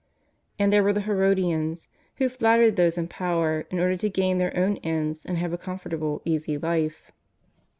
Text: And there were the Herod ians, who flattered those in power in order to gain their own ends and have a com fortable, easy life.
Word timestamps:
And 0.57 0.73
there 0.73 0.81
were 0.81 0.93
the 0.93 1.01
Herod 1.01 1.37
ians, 1.37 1.87
who 2.15 2.27
flattered 2.27 2.75
those 2.75 2.97
in 2.97 3.07
power 3.07 3.67
in 3.69 3.77
order 3.79 3.95
to 3.97 4.09
gain 4.09 4.39
their 4.39 4.57
own 4.57 4.77
ends 4.77 5.27
and 5.27 5.37
have 5.37 5.53
a 5.53 5.59
com 5.59 5.77
fortable, 5.77 6.21
easy 6.25 6.57
life. 6.57 7.11